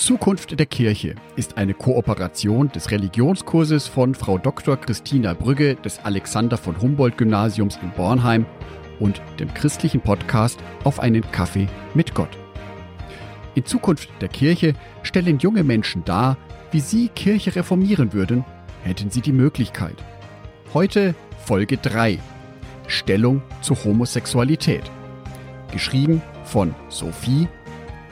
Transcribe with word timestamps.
Zukunft 0.00 0.58
der 0.58 0.64
Kirche 0.64 1.14
ist 1.36 1.58
eine 1.58 1.74
Kooperation 1.74 2.72
des 2.72 2.90
Religionskurses 2.90 3.86
von 3.86 4.14
Frau 4.14 4.38
Dr. 4.38 4.78
Christina 4.78 5.34
Brügge 5.34 5.74
des 5.74 5.98
Alexander 5.98 6.56
von 6.56 6.80
Humboldt 6.80 7.18
Gymnasiums 7.18 7.78
in 7.82 7.90
Bornheim 7.90 8.46
und 8.98 9.20
dem 9.38 9.52
christlichen 9.52 10.00
Podcast 10.00 10.58
Auf 10.84 11.00
einen 11.00 11.20
Kaffee 11.32 11.68
mit 11.92 12.14
Gott. 12.14 12.30
In 13.54 13.66
Zukunft 13.66 14.08
der 14.22 14.30
Kirche 14.30 14.72
stellen 15.02 15.38
junge 15.38 15.64
Menschen 15.64 16.02
dar, 16.06 16.38
wie 16.70 16.80
sie 16.80 17.08
Kirche 17.08 17.54
reformieren 17.54 18.14
würden, 18.14 18.42
hätten 18.82 19.10
sie 19.10 19.20
die 19.20 19.32
Möglichkeit. 19.32 19.96
Heute 20.72 21.14
Folge 21.44 21.76
3. 21.76 22.18
Stellung 22.86 23.42
zur 23.60 23.84
Homosexualität. 23.84 24.90
Geschrieben 25.70 26.22
von 26.44 26.74
Sophie, 26.88 27.48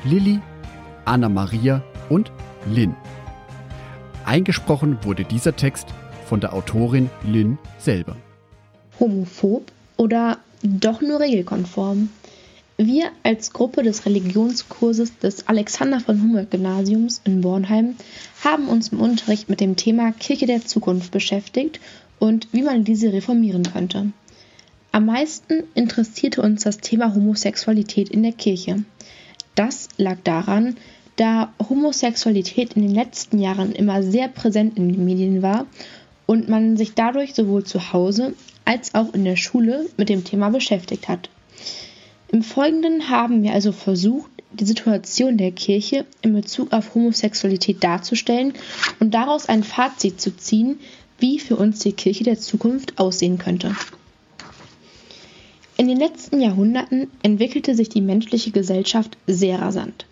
Lilly 0.04 0.38
Anna-Maria 1.08 1.82
und 2.10 2.30
Lynn. 2.70 2.94
Eingesprochen 4.26 4.98
wurde 5.04 5.24
dieser 5.24 5.56
Text 5.56 5.86
von 6.26 6.40
der 6.40 6.52
Autorin 6.52 7.08
Lynn 7.24 7.56
selber. 7.78 8.14
Homophob 9.00 9.72
oder 9.96 10.36
doch 10.62 11.00
nur 11.00 11.20
regelkonform? 11.20 12.10
Wir 12.76 13.10
als 13.22 13.54
Gruppe 13.54 13.82
des 13.82 14.04
Religionskurses 14.04 15.18
des 15.18 15.48
Alexander 15.48 15.98
von 15.98 16.20
Humboldt 16.20 16.50
Gymnasiums 16.50 17.22
in 17.24 17.40
Bornheim 17.40 17.96
haben 18.44 18.68
uns 18.68 18.88
im 18.88 19.00
Unterricht 19.00 19.48
mit 19.48 19.60
dem 19.60 19.76
Thema 19.76 20.12
Kirche 20.12 20.46
der 20.46 20.66
Zukunft 20.66 21.10
beschäftigt 21.10 21.80
und 22.18 22.48
wie 22.52 22.62
man 22.62 22.84
diese 22.84 23.14
reformieren 23.14 23.62
könnte. 23.62 24.12
Am 24.92 25.06
meisten 25.06 25.64
interessierte 25.74 26.42
uns 26.42 26.64
das 26.64 26.78
Thema 26.78 27.14
Homosexualität 27.14 28.10
in 28.10 28.22
der 28.22 28.32
Kirche. 28.32 28.84
Das 29.58 29.88
lag 29.96 30.18
daran, 30.22 30.76
da 31.18 31.52
Homosexualität 31.68 32.74
in 32.74 32.82
den 32.82 32.94
letzten 32.94 33.38
Jahren 33.38 33.72
immer 33.72 34.02
sehr 34.02 34.28
präsent 34.28 34.78
in 34.78 34.92
den 34.92 35.04
Medien 35.04 35.42
war 35.42 35.66
und 36.26 36.48
man 36.48 36.76
sich 36.76 36.94
dadurch 36.94 37.34
sowohl 37.34 37.64
zu 37.64 37.92
Hause 37.92 38.34
als 38.64 38.94
auch 38.94 39.12
in 39.14 39.24
der 39.24 39.36
Schule 39.36 39.86
mit 39.96 40.08
dem 40.08 40.24
Thema 40.24 40.50
beschäftigt 40.50 41.08
hat. 41.08 41.28
Im 42.30 42.42
Folgenden 42.42 43.08
haben 43.10 43.42
wir 43.42 43.52
also 43.52 43.72
versucht, 43.72 44.30
die 44.52 44.66
Situation 44.66 45.36
der 45.36 45.52
Kirche 45.52 46.06
in 46.22 46.34
Bezug 46.34 46.72
auf 46.72 46.94
Homosexualität 46.94 47.82
darzustellen 47.82 48.54
und 49.00 49.12
daraus 49.12 49.48
ein 49.48 49.64
Fazit 49.64 50.20
zu 50.20 50.36
ziehen, 50.36 50.78
wie 51.18 51.38
für 51.38 51.56
uns 51.56 51.80
die 51.80 51.92
Kirche 51.92 52.24
der 52.24 52.38
Zukunft 52.38 52.98
aussehen 52.98 53.38
könnte. 53.38 53.74
In 55.76 55.88
den 55.88 55.98
letzten 55.98 56.40
Jahrhunderten 56.40 57.08
entwickelte 57.22 57.74
sich 57.74 57.88
die 57.88 58.00
menschliche 58.00 58.50
Gesellschaft 58.50 59.16
sehr 59.26 59.60
rasant. 59.60 60.06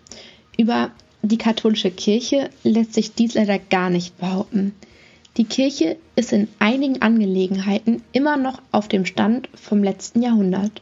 Über 0.57 0.91
die 1.21 1.37
katholische 1.37 1.91
Kirche 1.91 2.49
lässt 2.63 2.93
sich 2.93 3.13
dies 3.13 3.35
leider 3.35 3.59
gar 3.59 3.89
nicht 3.89 4.17
behaupten. 4.17 4.73
Die 5.37 5.45
Kirche 5.45 5.97
ist 6.15 6.33
in 6.33 6.47
einigen 6.57 7.01
Angelegenheiten 7.01 8.01
immer 8.11 8.37
noch 8.37 8.59
auf 8.71 8.87
dem 8.87 9.05
Stand 9.05 9.49
vom 9.53 9.83
letzten 9.83 10.23
Jahrhundert. 10.23 10.81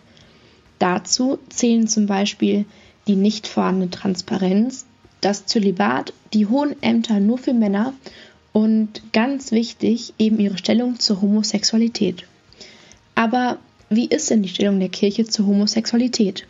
Dazu 0.80 1.40
zählen 1.50 1.88
zum 1.88 2.06
Beispiel 2.06 2.66
die 3.08 3.16
nicht 3.16 3.48
vorhandene 3.48 3.92
Transparenz, 3.92 4.86
das 5.20 5.46
Zölibat, 5.46 6.14
die 6.34 6.48
hohen 6.48 6.81
Ämter 6.81 7.20
nur 7.20 7.38
für 7.38 7.53
Männer 7.53 7.94
und 8.53 9.02
ganz 9.12 9.52
wichtig 9.52 10.14
eben 10.18 10.40
ihre 10.40 10.58
Stellung 10.58 11.00
zur 11.00 11.22
Homosexualität. 11.22 12.26
Aber 13.14 13.58
wie 13.90 14.06
ist 14.06 14.30
denn 14.30 14.42
die 14.42 14.50
Stellung 14.50 14.80
der 14.80 14.90
Kirche 14.90 15.26
zur 15.26 15.48
Homosexualität? 15.48 16.48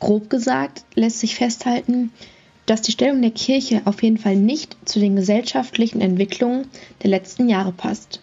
Grob 0.00 0.28
gesagt 0.28 0.84
lässt 0.94 1.20
sich 1.20 1.34
festhalten, 1.34 2.10
dass 2.66 2.82
die 2.82 2.92
Stellung 2.92 3.22
der 3.22 3.30
Kirche 3.30 3.82
auf 3.84 4.02
jeden 4.02 4.18
Fall 4.18 4.36
nicht 4.36 4.76
zu 4.84 5.00
den 5.00 5.16
gesellschaftlichen 5.16 6.00
Entwicklungen 6.00 6.68
der 7.02 7.10
letzten 7.10 7.48
Jahre 7.48 7.72
passt. 7.72 8.20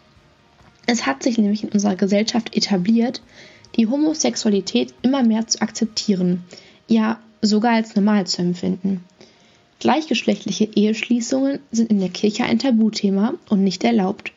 Es 0.86 1.06
hat 1.06 1.24
sich 1.24 1.38
nämlich 1.38 1.64
in 1.64 1.70
unserer 1.70 1.96
Gesellschaft 1.96 2.56
etabliert, 2.56 3.22
die 3.76 3.88
Homosexualität 3.88 4.94
immer 5.02 5.24
mehr 5.24 5.48
zu 5.48 5.62
akzeptieren, 5.62 6.44
ja 6.88 7.20
sogar 7.42 7.74
als 7.74 7.96
normal 7.96 8.26
zu 8.26 8.42
empfinden. 8.42 9.04
Gleichgeschlechtliche 9.80 10.66
Eheschließungen 10.76 11.60
sind 11.72 11.90
in 11.90 12.00
der 12.00 12.10
Kirche 12.10 12.44
ein 12.44 12.60
Tabuthema 12.60 13.36
und 13.50 13.64
nicht 13.64 13.84
erlaubt. 13.84 14.34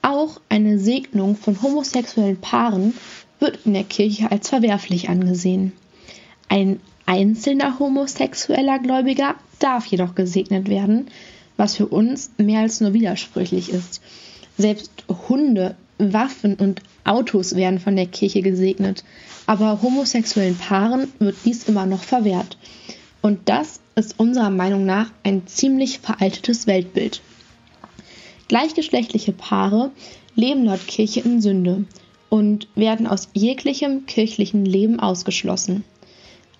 Auch 0.00 0.40
eine 0.48 0.78
Segnung 0.78 1.36
von 1.36 1.60
homosexuellen 1.60 2.40
Paaren 2.40 2.94
wird 3.40 3.58
in 3.64 3.74
der 3.74 3.84
Kirche 3.84 4.30
als 4.30 4.48
verwerflich 4.48 5.08
angesehen. 5.08 5.72
Ein 6.48 6.80
einzelner 7.06 7.78
homosexueller 7.78 8.78
Gläubiger 8.78 9.34
darf 9.58 9.86
jedoch 9.86 10.14
gesegnet 10.14 10.68
werden, 10.68 11.08
was 11.56 11.76
für 11.76 11.86
uns 11.86 12.30
mehr 12.38 12.60
als 12.60 12.80
nur 12.80 12.92
widersprüchlich 12.92 13.70
ist. 13.70 14.00
Selbst 14.56 14.90
Hunde, 15.28 15.76
Waffen 15.98 16.54
und 16.54 16.82
Autos 17.04 17.54
werden 17.54 17.78
von 17.78 17.96
der 17.96 18.06
Kirche 18.06 18.42
gesegnet, 18.42 19.04
aber 19.46 19.82
homosexuellen 19.82 20.56
Paaren 20.56 21.12
wird 21.18 21.36
dies 21.44 21.68
immer 21.68 21.86
noch 21.86 22.02
verwehrt. 22.02 22.56
Und 23.22 23.48
das 23.48 23.80
ist 23.94 24.18
unserer 24.18 24.50
Meinung 24.50 24.84
nach 24.86 25.10
ein 25.22 25.46
ziemlich 25.46 26.00
veraltetes 26.00 26.66
Weltbild. 26.66 27.20
Gleichgeschlechtliche 28.48 29.32
Paare 29.32 29.90
leben 30.34 30.64
laut 30.64 30.86
Kirche 30.86 31.20
in 31.20 31.40
Sünde 31.40 31.84
und 32.28 32.68
werden 32.74 33.06
aus 33.06 33.28
jeglichem 33.32 34.06
kirchlichen 34.06 34.64
Leben 34.64 35.00
ausgeschlossen. 35.00 35.84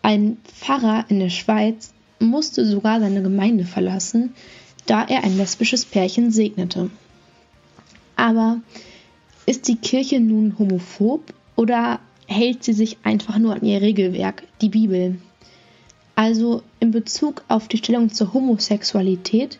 Ein 0.04 0.37
Pfarrer 0.44 1.06
in 1.09 1.19
der 1.19 1.31
Schweiz 1.31 1.94
musste 2.19 2.66
sogar 2.66 3.00
seine 3.00 3.22
Gemeinde 3.22 3.65
verlassen, 3.65 4.34
da 4.84 5.03
er 5.03 5.25
ein 5.25 5.38
lesbisches 5.38 5.87
Pärchen 5.87 6.31
segnete. 6.31 6.91
Aber 8.14 8.60
ist 9.47 9.66
die 9.66 9.76
Kirche 9.76 10.20
nun 10.20 10.59
homophob 10.59 11.32
oder 11.56 12.00
hält 12.26 12.64
sie 12.64 12.75
sich 12.75 12.98
einfach 13.03 13.38
nur 13.38 13.54
an 13.54 13.64
ihr 13.64 13.81
Regelwerk, 13.81 14.43
die 14.60 14.69
Bibel? 14.69 15.16
Also 16.14 16.62
in 16.81 16.91
Bezug 16.91 17.43
auf 17.48 17.66
die 17.69 17.78
Stellung 17.78 18.12
zur 18.12 18.34
Homosexualität 18.34 19.59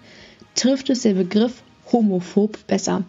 trifft 0.55 0.91
es 0.91 1.01
der 1.01 1.15
Begriff 1.15 1.63
homophob 1.91 2.67
besser. 2.67 3.05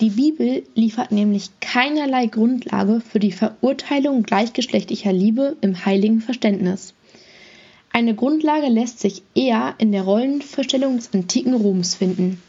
Die 0.00 0.10
Bibel 0.10 0.62
liefert 0.74 1.12
nämlich 1.12 1.50
keinerlei 1.60 2.26
Grundlage 2.26 3.02
für 3.02 3.18
die 3.18 3.32
Verurteilung 3.32 4.22
gleichgeschlechtlicher 4.22 5.12
Liebe 5.12 5.56
im 5.60 5.84
heiligen 5.84 6.22
Verständnis. 6.22 6.94
Eine 7.92 8.14
Grundlage 8.14 8.68
lässt 8.68 8.98
sich 8.98 9.22
eher 9.34 9.74
in 9.76 9.92
der 9.92 10.04
Rollenvorstellung 10.04 10.96
des 10.96 11.12
antiken 11.12 11.52
Roms 11.52 11.96
finden. 11.96 12.40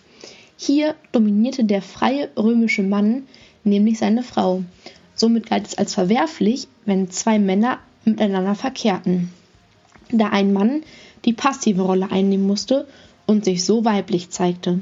Hier 0.56 0.96
dominierte 1.12 1.66
der 1.66 1.82
freie 1.82 2.30
römische 2.38 2.84
Mann 2.84 3.24
nämlich 3.66 4.00
seine 4.00 4.24
Frau. 4.24 4.64
Somit 5.14 5.50
galt 5.50 5.68
es 5.68 5.78
als 5.78 5.94
verwerflich, 5.94 6.70
wenn 6.86 7.12
zwei 7.12 7.38
Männer 7.38 7.80
miteinander 8.06 8.56
verkehrten, 8.56 9.30
da 10.10 10.30
ein 10.30 10.54
Mann 10.54 10.84
die 11.26 11.34
passive 11.34 11.82
Rolle 11.82 12.12
einnehmen 12.12 12.48
musste 12.48 12.88
und 13.28 13.44
sich 13.44 13.66
so 13.66 13.84
weiblich 13.84 14.30
zeigte. 14.30 14.80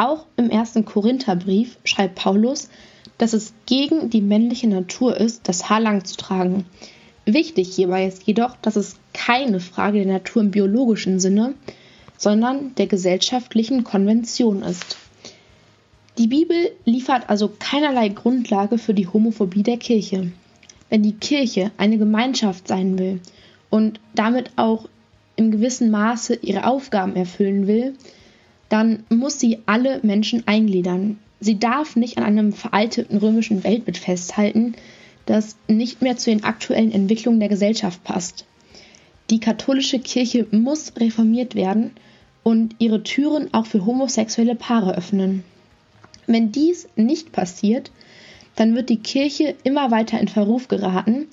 Auch 0.00 0.24
im 0.38 0.48
ersten 0.48 0.86
Korintherbrief 0.86 1.76
schreibt 1.84 2.14
Paulus, 2.14 2.70
dass 3.18 3.34
es 3.34 3.52
gegen 3.66 4.08
die 4.08 4.22
männliche 4.22 4.66
Natur 4.66 5.14
ist, 5.14 5.46
das 5.46 5.68
Haar 5.68 5.80
lang 5.80 6.06
zu 6.06 6.16
tragen. 6.16 6.64
Wichtig 7.26 7.74
hierbei 7.74 8.06
ist 8.06 8.22
jedoch, 8.22 8.56
dass 8.62 8.76
es 8.76 8.96
keine 9.12 9.60
Frage 9.60 10.02
der 10.02 10.14
Natur 10.14 10.40
im 10.40 10.52
biologischen 10.52 11.20
Sinne, 11.20 11.52
sondern 12.16 12.74
der 12.76 12.86
gesellschaftlichen 12.86 13.84
Konvention 13.84 14.62
ist. 14.62 14.96
Die 16.16 16.28
Bibel 16.28 16.70
liefert 16.86 17.28
also 17.28 17.52
keinerlei 17.58 18.08
Grundlage 18.08 18.78
für 18.78 18.94
die 18.94 19.06
Homophobie 19.06 19.64
der 19.64 19.76
Kirche. 19.76 20.32
Wenn 20.88 21.02
die 21.02 21.16
Kirche 21.16 21.72
eine 21.76 21.98
Gemeinschaft 21.98 22.68
sein 22.68 22.98
will 22.98 23.20
und 23.68 24.00
damit 24.14 24.52
auch 24.56 24.88
im 25.36 25.50
gewissen 25.50 25.90
Maße 25.90 26.36
ihre 26.36 26.66
Aufgaben 26.66 27.16
erfüllen 27.16 27.66
will, 27.66 27.96
dann 28.70 29.04
muss 29.10 29.38
sie 29.38 29.58
alle 29.66 30.00
Menschen 30.02 30.46
eingliedern. 30.46 31.18
Sie 31.40 31.58
darf 31.58 31.96
nicht 31.96 32.16
an 32.16 32.24
einem 32.24 32.52
veralteten 32.54 33.18
römischen 33.18 33.62
Weltbild 33.64 33.98
festhalten, 33.98 34.74
das 35.26 35.56
nicht 35.68 36.00
mehr 36.00 36.16
zu 36.16 36.30
den 36.30 36.44
aktuellen 36.44 36.92
Entwicklungen 36.92 37.40
der 37.40 37.48
Gesellschaft 37.48 38.02
passt. 38.04 38.46
Die 39.28 39.40
katholische 39.40 39.98
Kirche 39.98 40.46
muss 40.50 40.92
reformiert 40.96 41.54
werden 41.54 41.90
und 42.42 42.76
ihre 42.78 43.02
Türen 43.02 43.52
auch 43.52 43.66
für 43.66 43.84
homosexuelle 43.84 44.54
Paare 44.54 44.96
öffnen. 44.96 45.44
Wenn 46.26 46.52
dies 46.52 46.88
nicht 46.96 47.32
passiert, 47.32 47.90
dann 48.56 48.74
wird 48.74 48.88
die 48.88 48.98
Kirche 48.98 49.56
immer 49.64 49.90
weiter 49.90 50.20
in 50.20 50.28
Verruf 50.28 50.68
geraten 50.68 51.26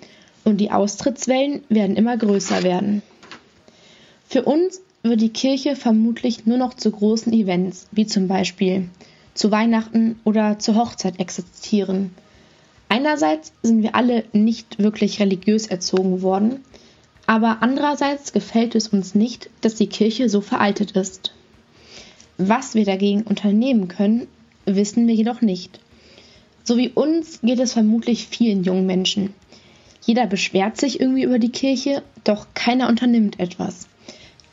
und 0.44 0.58
die 0.58 0.72
Austrittswellen 0.72 1.64
werden 1.70 1.96
immer 1.96 2.18
größer 2.18 2.64
werden. 2.64 3.04
Für 4.28 4.44
uns 4.44 4.82
wird 5.10 5.22
die 5.22 5.30
Kirche 5.30 5.76
vermutlich 5.76 6.46
nur 6.46 6.58
noch 6.58 6.74
zu 6.74 6.92
großen 6.92 7.34
Events, 7.34 7.88
wie 7.92 8.06
zum 8.06 8.28
Beispiel 8.28 8.90
zu 9.34 9.52
Weihnachten 9.52 10.20
oder 10.24 10.60
zur 10.60 10.76
Hochzeit 10.76 11.20
existieren. 11.20 12.12
Einerseits 12.90 13.54
sind 13.62 13.84
wir 13.84 13.96
alle 13.96 14.24
nicht 14.34 14.80
wirklich 14.80 15.20
religiös 15.20 15.68
erzogen 15.68 16.22
worden, 16.22 16.62
Aber 17.30 17.58
andererseits 17.60 18.32
gefällt 18.32 18.74
es 18.74 18.88
uns 18.88 19.14
nicht, 19.14 19.50
dass 19.60 19.76
die 19.76 19.88
Kirche 19.88 20.30
so 20.30 20.40
veraltet 20.40 20.92
ist. 20.92 21.34
Was 22.38 22.74
wir 22.74 22.86
dagegen 22.86 23.24
unternehmen 23.24 23.90
können, 23.90 24.28
wissen 24.66 25.08
wir 25.08 25.14
jedoch 25.14 25.42
nicht. 25.42 25.82
So 26.64 26.78
wie 26.78 26.90
uns 26.90 27.42
geht 27.42 27.60
es 27.60 27.74
vermutlich 27.74 28.28
vielen 28.28 28.64
jungen 28.64 28.86
Menschen. 28.86 29.34
Jeder 30.06 30.26
beschwert 30.26 30.78
sich 30.78 31.02
irgendwie 31.02 31.24
über 31.24 31.38
die 31.38 31.52
Kirche, 31.52 32.02
doch 32.24 32.48
keiner 32.54 32.88
unternimmt 32.88 33.40
etwas. 33.42 33.88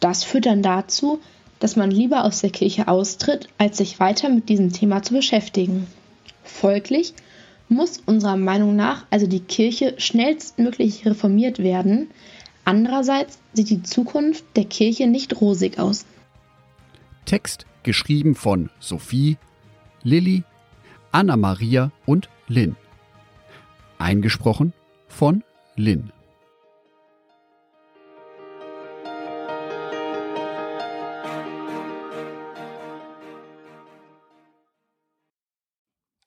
Das 0.04 0.22
führt 0.22 0.44
dann 0.44 0.62
dazu, 0.62 1.18
dass 1.60 1.76
man 1.76 1.90
lieber 1.90 2.24
aus 2.24 2.42
der 2.42 2.50
Kirche 2.50 2.88
austritt, 2.88 3.48
als 3.56 3.78
sich 3.78 4.00
weiter 4.00 4.28
mit 4.28 4.50
diesem 4.50 4.70
Thema 4.70 5.02
zu 5.02 5.14
beschäftigen. 5.14 5.86
Folglich 6.42 7.14
muss 7.70 8.02
unserer 8.04 8.36
Meinung 8.36 8.76
nach 8.76 9.06
also 9.08 9.26
die 9.26 9.40
Kirche 9.40 9.94
schnellstmöglich 9.96 11.06
reformiert 11.06 11.58
werden. 11.58 12.10
Andererseits 12.66 13.38
sieht 13.54 13.70
die 13.70 13.82
Zukunft 13.82 14.44
der 14.56 14.66
Kirche 14.66 15.06
nicht 15.06 15.40
rosig 15.40 15.78
aus. 15.78 16.04
Text 17.24 17.64
geschrieben 17.82 18.34
von 18.34 18.68
Sophie, 18.80 19.38
Lilly, 20.02 20.44
Anna-Maria 21.12 21.92
und 22.04 22.28
Lynn. 22.46 22.76
Eingesprochen 23.96 24.74
von 25.08 25.42
Lynn. 25.76 26.12